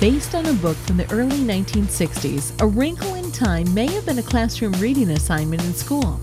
Based 0.00 0.34
on 0.34 0.46
a 0.46 0.52
book 0.54 0.76
from 0.78 0.96
the 0.96 1.06
early 1.10 1.38
1960s, 1.38 2.60
A 2.60 2.66
Wrinkle 2.66 3.14
in 3.14 3.32
Time 3.32 3.72
may 3.74 3.86
have 3.86 4.06
been 4.06 4.18
a 4.18 4.22
classroom 4.22 4.72
reading 4.74 5.10
assignment 5.10 5.64
in 5.64 5.74
school. 5.74 6.20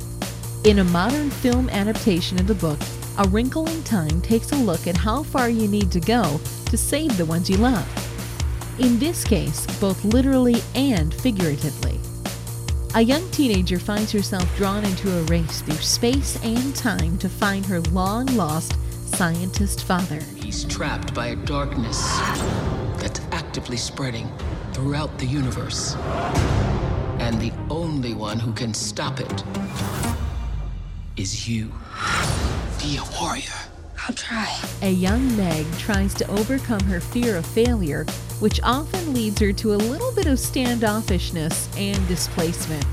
In 0.63 0.79
a 0.79 0.83
modern 0.83 1.29
film 1.29 1.69
adaptation 1.69 2.39
of 2.39 2.47
the 2.47 2.55
book, 2.55 2.79
A 3.17 3.27
Wrinkle 3.27 3.67
in 3.67 3.83
Time 3.83 4.21
takes 4.21 4.51
a 4.51 4.55
look 4.55 4.87
at 4.87 4.97
how 4.97 5.23
far 5.23 5.49
you 5.49 5.67
need 5.67 5.91
to 5.91 5.99
go 5.99 6.39
to 6.65 6.77
save 6.77 7.17
the 7.17 7.25
ones 7.25 7.49
you 7.49 7.57
love. 7.57 7.87
In 8.79 8.97
this 8.99 9.23
case, 9.23 9.65
both 9.79 10.03
literally 10.05 10.61
and 10.75 11.13
figuratively. 11.13 11.99
A 12.95 13.01
young 13.01 13.27
teenager 13.31 13.79
finds 13.79 14.11
herself 14.11 14.55
drawn 14.55 14.85
into 14.85 15.11
a 15.11 15.23
race 15.23 15.61
through 15.61 15.75
space 15.75 16.37
and 16.43 16.75
time 16.75 17.17
to 17.17 17.29
find 17.29 17.65
her 17.65 17.81
long 17.81 18.27
lost 18.27 18.77
scientist 19.13 19.83
father. 19.83 20.19
He's 20.35 20.63
trapped 20.63 21.13
by 21.13 21.27
a 21.27 21.35
darkness 21.35 22.01
that's 22.97 23.21
actively 23.31 23.77
spreading 23.77 24.27
throughout 24.71 25.19
the 25.19 25.25
universe. 25.25 25.95
And 27.19 27.39
the 27.39 27.51
only 27.69 28.15
one 28.15 28.39
who 28.39 28.51
can 28.53 28.73
stop 28.73 29.19
it 29.19 29.43
is 31.15 31.47
you. 31.47 31.71
Be 32.79 32.97
a 32.97 33.21
warrior. 33.21 33.43
I'll 34.07 34.15
try. 34.15 34.51
A 34.81 34.89
young 34.89 35.37
Meg 35.37 35.65
tries 35.77 36.15
to 36.15 36.27
overcome 36.31 36.83
her 36.85 36.99
fear 36.99 37.37
of 37.37 37.45
failure, 37.45 38.05
which 38.39 38.59
often 38.63 39.13
leads 39.13 39.39
her 39.39 39.53
to 39.53 39.75
a 39.75 39.75
little 39.75 40.11
bit 40.13 40.25
of 40.25 40.39
standoffishness 40.39 41.69
and 41.77 42.05
displacement. 42.07 42.85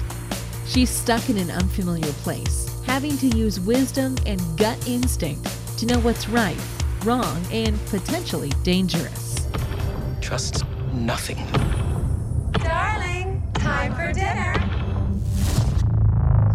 She's 0.67 0.91
stuck 0.91 1.31
in 1.31 1.39
an 1.39 1.51
unfamiliar 1.51 2.13
place, 2.23 2.79
having 2.85 3.17
to 3.19 3.27
use 3.29 3.59
wisdom 3.59 4.17
and 4.27 4.41
gut 4.59 4.87
instinct 4.87 5.49
to 5.81 5.87
know 5.87 5.99
what's 6.01 6.29
right, 6.29 6.61
wrong, 7.05 7.43
and 7.51 7.79
potentially 7.87 8.51
dangerous. 8.63 9.49
Trust 10.21 10.65
nothing. 10.93 11.39
Darling, 12.53 13.43
time 13.55 13.95
for 13.95 14.13
dinner. 14.13 14.55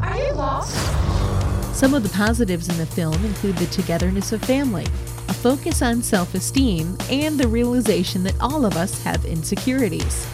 Are 0.03 0.15
you 0.15 0.31
lost? 0.33 0.75
Some 1.75 1.95
of 1.95 2.03
the 2.03 2.09
positives 2.09 2.69
in 2.69 2.77
the 2.77 2.85
film 2.85 3.15
include 3.25 3.57
the 3.57 3.65
togetherness 3.65 4.31
of 4.31 4.43
family, 4.43 4.85
a 5.27 5.33
focus 5.33 5.81
on 5.81 6.03
self 6.03 6.35
esteem, 6.35 6.95
and 7.09 7.39
the 7.39 7.47
realization 7.47 8.23
that 8.25 8.39
all 8.39 8.63
of 8.63 8.77
us 8.77 9.01
have 9.03 9.25
insecurities. 9.25 10.27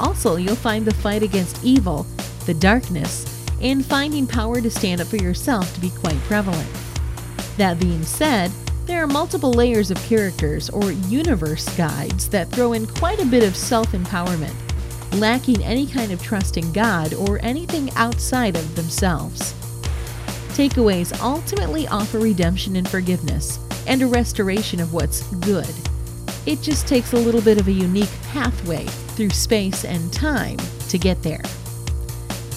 Also, 0.00 0.34
you'll 0.34 0.56
find 0.56 0.84
the 0.84 0.94
fight 0.94 1.22
against 1.22 1.64
evil, 1.64 2.02
the 2.46 2.54
darkness, 2.54 3.46
and 3.60 3.86
finding 3.86 4.26
power 4.26 4.60
to 4.60 4.68
stand 4.68 5.00
up 5.00 5.06
for 5.06 5.16
yourself 5.16 5.72
to 5.74 5.80
be 5.80 5.90
quite 5.90 6.18
prevalent. 6.22 6.68
That 7.56 7.78
being 7.78 8.02
said, 8.02 8.50
there 8.86 9.02
are 9.02 9.06
multiple 9.06 9.52
layers 9.52 9.90
of 9.90 10.02
characters 10.04 10.68
or 10.70 10.92
universe 10.92 11.68
guides 11.76 12.28
that 12.30 12.48
throw 12.48 12.72
in 12.72 12.86
quite 12.86 13.20
a 13.20 13.26
bit 13.26 13.44
of 13.44 13.56
self 13.56 13.92
empowerment, 13.92 14.54
lacking 15.20 15.62
any 15.62 15.86
kind 15.86 16.12
of 16.12 16.22
trust 16.22 16.56
in 16.56 16.72
God 16.72 17.14
or 17.14 17.38
anything 17.42 17.90
outside 17.92 18.56
of 18.56 18.74
themselves. 18.74 19.54
Takeaways 20.54 21.18
ultimately 21.22 21.86
offer 21.88 22.18
redemption 22.18 22.76
and 22.76 22.88
forgiveness, 22.88 23.58
and 23.86 24.02
a 24.02 24.06
restoration 24.06 24.80
of 24.80 24.92
what's 24.92 25.22
good. 25.36 25.70
It 26.44 26.60
just 26.60 26.88
takes 26.88 27.12
a 27.12 27.18
little 27.18 27.40
bit 27.40 27.60
of 27.60 27.68
a 27.68 27.72
unique 27.72 28.10
pathway 28.32 28.84
through 29.14 29.30
space 29.30 29.84
and 29.84 30.12
time 30.12 30.58
to 30.88 30.98
get 30.98 31.22
there. 31.22 31.42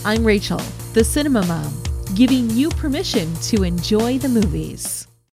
I'm 0.03 0.25
Rachel, 0.25 0.61
the 0.93 1.03
Cinema 1.03 1.45
Mom, 1.45 1.84
giving 2.13 2.49
you 2.49 2.69
permission 2.69 3.33
to 3.35 3.63
enjoy 3.63 4.17
the 4.19 4.29
movies. 4.29 5.07